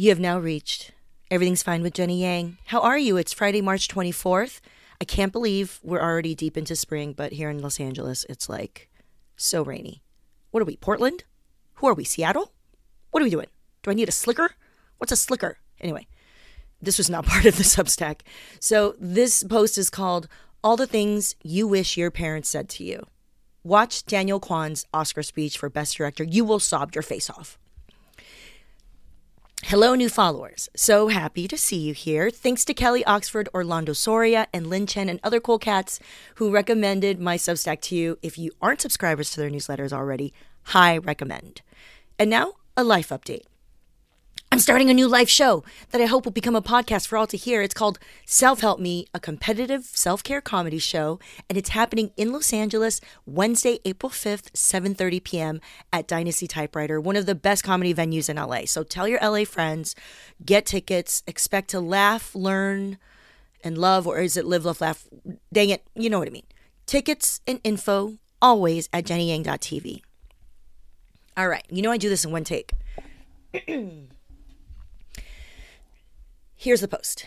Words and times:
You 0.00 0.10
have 0.10 0.20
now 0.20 0.38
reached 0.38 0.92
Everything's 1.28 1.64
Fine 1.64 1.82
with 1.82 1.92
Jenny 1.92 2.20
Yang. 2.20 2.58
How 2.66 2.78
are 2.82 2.96
you? 2.96 3.16
It's 3.16 3.32
Friday, 3.32 3.60
March 3.60 3.88
24th. 3.88 4.60
I 5.00 5.04
can't 5.04 5.32
believe 5.32 5.80
we're 5.82 6.00
already 6.00 6.36
deep 6.36 6.56
into 6.56 6.76
spring, 6.76 7.14
but 7.14 7.32
here 7.32 7.50
in 7.50 7.60
Los 7.60 7.80
Angeles, 7.80 8.24
it's 8.28 8.48
like 8.48 8.88
so 9.34 9.64
rainy. 9.64 10.00
What 10.52 10.60
are 10.60 10.66
we, 10.66 10.76
Portland? 10.76 11.24
Who 11.74 11.88
are 11.88 11.94
we, 11.94 12.04
Seattle? 12.04 12.52
What 13.10 13.22
are 13.22 13.24
we 13.24 13.30
doing? 13.30 13.48
Do 13.82 13.90
I 13.90 13.94
need 13.94 14.08
a 14.08 14.12
slicker? 14.12 14.52
What's 14.98 15.10
a 15.10 15.16
slicker? 15.16 15.58
Anyway, 15.80 16.06
this 16.80 16.96
was 16.96 17.10
not 17.10 17.26
part 17.26 17.44
of 17.44 17.56
the 17.56 17.64
Substack. 17.64 18.20
So 18.60 18.94
this 19.00 19.42
post 19.42 19.76
is 19.76 19.90
called 19.90 20.28
All 20.62 20.76
the 20.76 20.86
Things 20.86 21.34
You 21.42 21.66
Wish 21.66 21.96
Your 21.96 22.12
Parents 22.12 22.48
Said 22.48 22.68
to 22.68 22.84
You. 22.84 23.04
Watch 23.64 24.06
Daniel 24.06 24.38
Kwan's 24.38 24.86
Oscar 24.94 25.24
speech 25.24 25.58
for 25.58 25.68
Best 25.68 25.96
Director. 25.96 26.22
You 26.22 26.44
will 26.44 26.60
sob 26.60 26.94
your 26.94 27.02
face 27.02 27.28
off. 27.28 27.58
Hello, 29.68 29.94
new 29.94 30.08
followers. 30.08 30.70
So 30.74 31.08
happy 31.08 31.46
to 31.46 31.58
see 31.58 31.76
you 31.76 31.92
here. 31.92 32.30
Thanks 32.30 32.64
to 32.64 32.72
Kelly 32.72 33.04
Oxford, 33.04 33.50
Orlando 33.52 33.92
Soria, 33.92 34.46
and 34.50 34.66
Lynn 34.66 34.86
Chen, 34.86 35.10
and 35.10 35.20
other 35.22 35.40
cool 35.40 35.58
cats 35.58 36.00
who 36.36 36.50
recommended 36.50 37.20
my 37.20 37.36
Substack 37.36 37.82
to 37.82 37.94
you. 37.94 38.18
If 38.22 38.38
you 38.38 38.50
aren't 38.62 38.80
subscribers 38.80 39.30
to 39.32 39.40
their 39.40 39.50
newsletters 39.50 39.92
already, 39.92 40.32
high 40.62 40.96
recommend. 40.96 41.60
And 42.18 42.30
now, 42.30 42.54
a 42.78 42.82
life 42.82 43.10
update. 43.10 43.42
I'm 44.58 44.62
starting 44.62 44.90
a 44.90 44.94
new 44.94 45.06
live 45.06 45.30
show 45.30 45.62
that 45.92 46.00
I 46.00 46.06
hope 46.06 46.24
will 46.24 46.32
become 46.32 46.56
a 46.56 46.60
podcast 46.60 47.06
for 47.06 47.16
all 47.16 47.28
to 47.28 47.36
hear. 47.36 47.62
It's 47.62 47.74
called 47.74 48.00
Self 48.26 48.60
Help 48.60 48.80
Me, 48.80 49.06
a 49.14 49.20
competitive 49.20 49.84
self 49.84 50.24
care 50.24 50.40
comedy 50.40 50.80
show, 50.80 51.20
and 51.48 51.56
it's 51.56 51.68
happening 51.68 52.10
in 52.16 52.32
Los 52.32 52.52
Angeles 52.52 53.00
Wednesday, 53.24 53.78
April 53.84 54.10
5th, 54.10 54.50
7:30 54.54 55.22
p.m. 55.22 55.60
at 55.92 56.08
Dynasty 56.08 56.48
Typewriter, 56.48 57.00
one 57.00 57.14
of 57.14 57.24
the 57.24 57.36
best 57.36 57.62
comedy 57.62 57.94
venues 57.94 58.28
in 58.28 58.34
LA. 58.34 58.62
So 58.64 58.82
tell 58.82 59.06
your 59.06 59.20
LA 59.20 59.44
friends, 59.44 59.94
get 60.44 60.66
tickets, 60.66 61.22
expect 61.28 61.70
to 61.70 61.78
laugh, 61.78 62.34
learn, 62.34 62.98
and 63.62 63.78
love, 63.78 64.08
or 64.08 64.18
is 64.18 64.36
it 64.36 64.44
live, 64.44 64.64
love, 64.64 64.80
laugh? 64.80 65.06
Dang 65.52 65.70
it, 65.70 65.84
you 65.94 66.10
know 66.10 66.18
what 66.18 66.26
I 66.26 66.32
mean. 66.32 66.46
Tickets 66.84 67.40
and 67.46 67.60
info 67.62 68.14
always 68.42 68.88
at 68.92 69.04
jennyyang.tv. 69.04 70.02
All 71.36 71.48
right, 71.48 71.64
you 71.70 71.80
know 71.80 71.92
I 71.92 71.96
do 71.96 72.08
this 72.08 72.24
in 72.24 72.32
one 72.32 72.42
take. 72.42 72.72
Here's 76.68 76.82
the 76.82 76.88
post. 76.88 77.24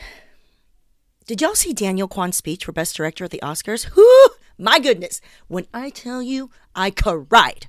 Did 1.25 1.41
y'all 1.41 1.55
see 1.55 1.73
Daniel 1.73 2.07
Kwan's 2.07 2.35
speech 2.35 2.63
for 2.63 2.71
Best 2.71 2.95
Director 2.95 3.25
at 3.25 3.31
the 3.31 3.39
Oscars? 3.41 3.89
Whoo! 3.95 4.35
My 4.59 4.77
goodness. 4.77 5.19
When 5.47 5.65
I 5.73 5.89
tell 5.89 6.21
you, 6.21 6.51
I 6.75 6.91
cried. 6.91 7.65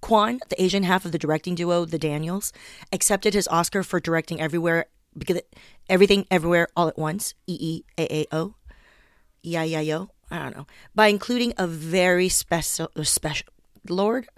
Kwan, 0.00 0.38
the 0.50 0.62
Asian 0.62 0.84
half 0.84 1.04
of 1.04 1.10
the 1.10 1.18
directing 1.18 1.56
duo, 1.56 1.84
the 1.84 1.98
Daniels, 1.98 2.52
accepted 2.92 3.34
his 3.34 3.48
Oscar 3.48 3.82
for 3.82 3.98
directing 3.98 4.40
everywhere 4.40 4.86
because 5.18 5.40
everything 5.88 6.28
everywhere 6.30 6.68
all 6.76 6.86
at 6.86 6.96
once. 6.96 7.34
E 7.48 7.58
E 7.60 7.84
A 7.98 8.20
A 8.20 8.26
O. 8.30 8.54
E 9.44 9.56
I 9.56 9.64
I 9.64 9.90
O. 9.94 10.10
I 10.30 10.38
don't 10.38 10.56
know. 10.56 10.68
By 10.94 11.08
including 11.08 11.54
a 11.58 11.66
very 11.66 12.28
special 12.28 12.92
uh, 12.94 13.02
special 13.02 13.48
Lord 13.88 14.28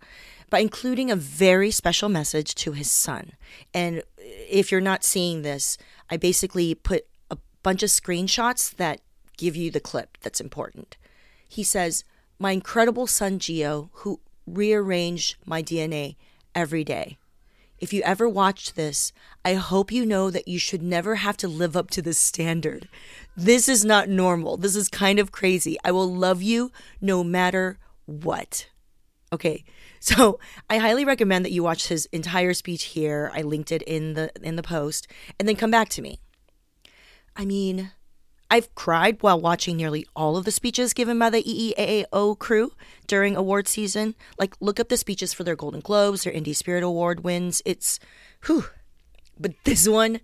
by 0.50 0.60
including 0.60 1.10
a 1.10 1.16
very 1.16 1.70
special 1.70 2.08
message 2.08 2.54
to 2.54 2.72
his 2.72 2.90
son. 2.90 3.32
And 3.74 4.02
if 4.16 4.72
you're 4.72 4.80
not 4.80 5.04
seeing 5.04 5.42
this, 5.42 5.76
I 6.10 6.16
basically 6.16 6.74
put 6.74 7.06
a 7.30 7.38
bunch 7.62 7.82
of 7.82 7.90
screenshots 7.90 8.74
that 8.76 9.00
give 9.36 9.56
you 9.56 9.70
the 9.70 9.80
clip 9.80 10.18
that's 10.22 10.40
important. 10.40 10.96
He 11.48 11.62
says, 11.62 12.04
My 12.38 12.52
incredible 12.52 13.06
son 13.06 13.38
Geo, 13.38 13.90
who 13.94 14.20
rearranged 14.46 15.36
my 15.44 15.62
DNA 15.62 16.16
every 16.54 16.84
day. 16.84 17.18
If 17.78 17.92
you 17.92 18.02
ever 18.02 18.28
watched 18.28 18.74
this, 18.74 19.12
I 19.44 19.54
hope 19.54 19.92
you 19.92 20.04
know 20.04 20.30
that 20.30 20.48
you 20.48 20.58
should 20.58 20.82
never 20.82 21.16
have 21.16 21.36
to 21.38 21.48
live 21.48 21.76
up 21.76 21.90
to 21.90 22.02
this 22.02 22.18
standard. 22.18 22.88
This 23.36 23.68
is 23.68 23.84
not 23.84 24.08
normal. 24.08 24.56
This 24.56 24.74
is 24.74 24.88
kind 24.88 25.20
of 25.20 25.30
crazy. 25.30 25.78
I 25.84 25.92
will 25.92 26.12
love 26.12 26.42
you 26.42 26.72
no 27.00 27.22
matter 27.22 27.78
what. 28.06 28.66
Okay. 29.32 29.64
So 30.00 30.38
I 30.70 30.78
highly 30.78 31.04
recommend 31.04 31.44
that 31.44 31.50
you 31.50 31.64
watch 31.64 31.88
his 31.88 32.06
entire 32.12 32.54
speech 32.54 32.84
here. 32.84 33.32
I 33.34 33.42
linked 33.42 33.72
it 33.72 33.82
in 33.82 34.14
the 34.14 34.30
in 34.44 34.54
the 34.54 34.62
post, 34.62 35.08
and 35.40 35.48
then 35.48 35.56
come 35.56 35.72
back 35.72 35.88
to 35.88 36.02
me. 36.02 36.20
I 37.34 37.44
mean, 37.44 37.90
I've 38.50 38.74
cried 38.74 39.22
while 39.22 39.40
watching 39.40 39.76
nearly 39.76 40.06
all 40.16 40.36
of 40.36 40.44
the 40.44 40.50
speeches 40.50 40.94
given 40.94 41.18
by 41.18 41.30
the 41.30 41.42
EEAAO 41.42 42.38
crew 42.38 42.72
during 43.06 43.36
award 43.36 43.68
season. 43.68 44.14
Like, 44.38 44.54
look 44.60 44.80
up 44.80 44.88
the 44.88 44.96
speeches 44.96 45.34
for 45.34 45.44
their 45.44 45.56
Golden 45.56 45.80
Globes, 45.80 46.22
their 46.22 46.32
Indie 46.32 46.56
Spirit 46.56 46.82
Award 46.82 47.24
wins. 47.24 47.60
It's, 47.66 47.98
whew. 48.46 48.64
But 49.38 49.52
this 49.64 49.86
one 49.86 50.20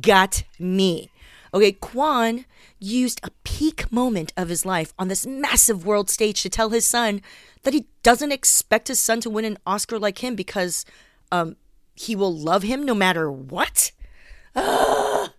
got 0.00 0.44
me. 0.58 1.10
Okay, 1.54 1.72
Kwan 1.72 2.44
used 2.78 3.20
a 3.22 3.30
peak 3.44 3.90
moment 3.90 4.32
of 4.36 4.48
his 4.48 4.66
life 4.66 4.92
on 4.98 5.08
this 5.08 5.26
massive 5.26 5.86
world 5.86 6.10
stage 6.10 6.42
to 6.42 6.50
tell 6.50 6.70
his 6.70 6.86
son 6.86 7.22
that 7.62 7.74
he 7.74 7.86
doesn't 8.02 8.32
expect 8.32 8.88
his 8.88 9.00
son 9.00 9.20
to 9.20 9.30
win 9.30 9.44
an 9.44 9.58
Oscar 9.66 9.98
like 9.98 10.22
him 10.22 10.34
because 10.34 10.84
um, 11.32 11.56
he 11.94 12.14
will 12.14 12.34
love 12.34 12.62
him 12.62 12.84
no 12.84 12.94
matter 12.94 13.30
what? 13.30 13.92
Who 14.54 15.30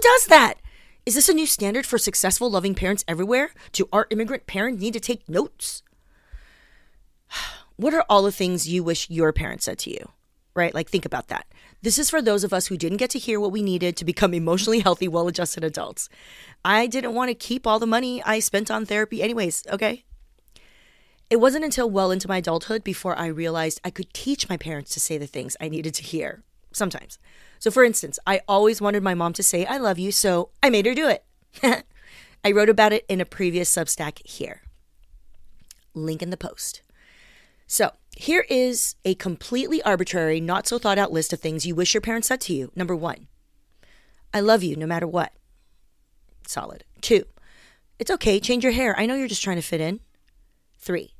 does 0.00 0.26
that? 0.26 0.54
Is 1.04 1.16
this 1.16 1.28
a 1.28 1.34
new 1.34 1.46
standard 1.46 1.84
for 1.84 1.98
successful, 1.98 2.50
loving 2.50 2.74
parents 2.74 3.04
everywhere? 3.08 3.50
Do 3.72 3.88
our 3.92 4.06
immigrant 4.10 4.46
parents 4.46 4.80
need 4.80 4.94
to 4.94 5.00
take 5.00 5.28
notes? 5.28 5.82
What 7.76 7.94
are 7.94 8.04
all 8.08 8.22
the 8.22 8.30
things 8.30 8.68
you 8.68 8.84
wish 8.84 9.10
your 9.10 9.32
parents 9.32 9.64
said 9.64 9.78
to 9.80 9.90
you? 9.90 10.10
Right? 10.54 10.74
Like, 10.74 10.88
think 10.88 11.06
about 11.06 11.28
that. 11.28 11.46
This 11.80 11.98
is 11.98 12.10
for 12.10 12.20
those 12.20 12.44
of 12.44 12.52
us 12.52 12.66
who 12.66 12.76
didn't 12.76 12.98
get 12.98 13.10
to 13.10 13.18
hear 13.18 13.40
what 13.40 13.52
we 13.52 13.62
needed 13.62 13.96
to 13.96 14.04
become 14.04 14.34
emotionally 14.42 14.80
healthy, 14.80 15.08
well 15.08 15.28
adjusted 15.28 15.64
adults. 15.64 16.08
I 16.64 16.86
didn't 16.86 17.14
want 17.14 17.30
to 17.30 17.34
keep 17.34 17.66
all 17.66 17.78
the 17.78 17.86
money 17.86 18.22
I 18.22 18.38
spent 18.38 18.70
on 18.70 18.86
therapy, 18.86 19.22
anyways, 19.22 19.64
okay? 19.70 20.04
It 21.30 21.40
wasn't 21.40 21.64
until 21.64 21.88
well 21.88 22.10
into 22.10 22.28
my 22.28 22.36
adulthood 22.36 22.84
before 22.84 23.16
I 23.16 23.26
realized 23.26 23.80
I 23.82 23.90
could 23.90 24.12
teach 24.12 24.50
my 24.50 24.58
parents 24.58 24.92
to 24.92 25.00
say 25.00 25.16
the 25.16 25.26
things 25.26 25.56
I 25.60 25.70
needed 25.70 25.94
to 25.94 26.02
hear, 26.02 26.42
sometimes. 26.72 27.18
So, 27.58 27.70
for 27.70 27.84
instance, 27.84 28.18
I 28.26 28.42
always 28.46 28.82
wanted 28.82 29.02
my 29.02 29.14
mom 29.14 29.32
to 29.34 29.42
say, 29.42 29.64
I 29.64 29.78
love 29.78 29.98
you, 29.98 30.12
so 30.12 30.50
I 30.62 30.68
made 30.68 30.84
her 30.84 30.94
do 30.94 31.08
it. 31.08 31.24
I 32.44 32.50
wrote 32.52 32.68
about 32.68 32.92
it 32.92 33.06
in 33.08 33.20
a 33.20 33.24
previous 33.24 33.74
Substack 33.74 34.20
here. 34.26 34.62
Link 35.94 36.22
in 36.22 36.30
the 36.30 36.36
post. 36.36 36.82
So, 37.66 37.92
here 38.16 38.44
is 38.48 38.94
a 39.04 39.14
completely 39.14 39.82
arbitrary, 39.82 40.40
not 40.40 40.66
so 40.66 40.78
thought 40.78 40.98
out 40.98 41.12
list 41.12 41.32
of 41.32 41.40
things 41.40 41.66
you 41.66 41.74
wish 41.74 41.94
your 41.94 42.00
parents 42.00 42.28
said 42.28 42.40
to 42.42 42.54
you. 42.54 42.70
Number 42.76 42.94
one, 42.94 43.28
I 44.32 44.40
love 44.40 44.62
you 44.62 44.76
no 44.76 44.86
matter 44.86 45.06
what. 45.06 45.32
Solid. 46.46 46.84
Two, 47.00 47.24
it's 47.98 48.10
okay, 48.10 48.38
change 48.38 48.64
your 48.64 48.72
hair. 48.72 48.98
I 48.98 49.06
know 49.06 49.14
you're 49.14 49.28
just 49.28 49.42
trying 49.42 49.56
to 49.56 49.62
fit 49.62 49.80
in. 49.80 50.00
Three, 50.78 51.14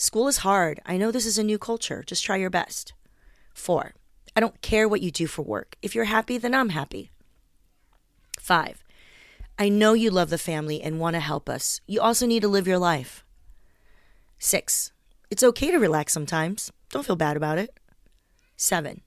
School 0.00 0.28
is 0.28 0.38
hard. 0.38 0.80
I 0.86 0.96
know 0.96 1.10
this 1.10 1.26
is 1.26 1.38
a 1.38 1.42
new 1.42 1.58
culture. 1.58 2.04
Just 2.06 2.24
try 2.24 2.36
your 2.36 2.50
best. 2.50 2.92
Four, 3.52 3.94
I 4.36 4.38
don't 4.38 4.62
care 4.62 4.88
what 4.88 5.00
you 5.00 5.10
do 5.10 5.26
for 5.26 5.42
work. 5.42 5.74
If 5.82 5.92
you're 5.92 6.04
happy, 6.04 6.38
then 6.38 6.54
I'm 6.54 6.68
happy. 6.68 7.10
Five, 8.38 8.84
I 9.58 9.68
know 9.68 9.94
you 9.94 10.12
love 10.12 10.30
the 10.30 10.38
family 10.38 10.80
and 10.80 11.00
want 11.00 11.14
to 11.14 11.20
help 11.20 11.48
us. 11.48 11.80
You 11.88 12.00
also 12.00 12.26
need 12.26 12.42
to 12.42 12.48
live 12.48 12.68
your 12.68 12.78
life. 12.78 13.24
Six, 14.38 14.92
it's 15.30 15.42
okay 15.42 15.70
to 15.70 15.78
relax 15.78 16.12
sometimes. 16.12 16.72
Don't 16.90 17.06
feel 17.06 17.16
bad 17.16 17.36
about 17.36 17.58
it. 17.58 17.78
Seven, 18.56 19.02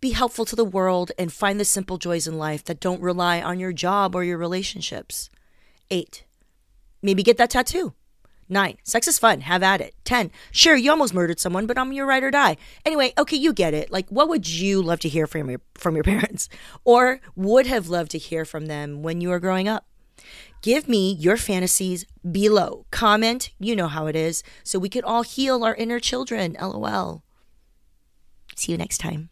be 0.00 0.10
helpful 0.10 0.44
to 0.46 0.56
the 0.56 0.64
world 0.64 1.12
and 1.18 1.32
find 1.32 1.60
the 1.60 1.64
simple 1.64 1.98
joys 1.98 2.26
in 2.26 2.38
life 2.38 2.64
that 2.64 2.80
don't 2.80 3.02
rely 3.02 3.40
on 3.40 3.60
your 3.60 3.72
job 3.72 4.14
or 4.14 4.24
your 4.24 4.38
relationships. 4.38 5.30
Eight, 5.90 6.24
maybe 7.02 7.22
get 7.22 7.36
that 7.36 7.50
tattoo. 7.50 7.94
Nine, 8.52 8.78
sex 8.82 9.06
is 9.06 9.16
fun. 9.16 9.42
Have 9.42 9.62
at 9.62 9.80
it. 9.80 9.94
Ten, 10.04 10.32
sure, 10.50 10.74
you 10.74 10.90
almost 10.90 11.14
murdered 11.14 11.38
someone, 11.38 11.66
but 11.66 11.78
I'm 11.78 11.92
your 11.92 12.06
ride 12.06 12.24
or 12.24 12.32
die. 12.32 12.56
Anyway, 12.84 13.12
okay, 13.16 13.36
you 13.36 13.52
get 13.52 13.74
it. 13.74 13.92
Like, 13.92 14.08
what 14.08 14.28
would 14.28 14.48
you 14.48 14.82
love 14.82 14.98
to 15.00 15.08
hear 15.08 15.28
from 15.28 15.50
your 15.50 15.60
from 15.74 15.94
your 15.94 16.02
parents, 16.12 16.48
or 16.84 17.20
would 17.36 17.68
have 17.68 17.88
loved 17.88 18.10
to 18.10 18.18
hear 18.18 18.44
from 18.44 18.66
them 18.66 19.04
when 19.04 19.20
you 19.20 19.28
were 19.28 19.38
growing 19.38 19.68
up? 19.68 19.86
Give 20.62 20.88
me 20.88 21.12
your 21.12 21.36
fantasies 21.36 22.04
below. 22.30 22.86
Comment, 22.90 23.50
you 23.58 23.74
know 23.74 23.88
how 23.88 24.06
it 24.06 24.16
is, 24.16 24.42
so 24.62 24.78
we 24.78 24.88
can 24.88 25.04
all 25.04 25.22
heal 25.22 25.64
our 25.64 25.74
inner 25.74 25.98
children. 25.98 26.56
LOL. 26.60 27.22
See 28.56 28.72
you 28.72 28.78
next 28.78 28.98
time. 28.98 29.30